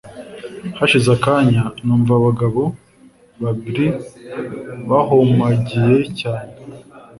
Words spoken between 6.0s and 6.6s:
cyane